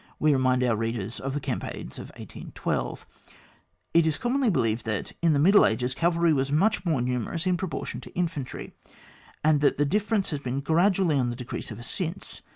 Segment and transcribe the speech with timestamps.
[0.17, 3.05] We remind our readers of the campaign of 1812.
[3.93, 7.45] It is commonly believed that, in the middle ages, cavedry was much more nu merous
[7.45, 8.73] in proportion to infantry,
[9.43, 12.41] and that the difi'erence has been gradually on the decrease ever since.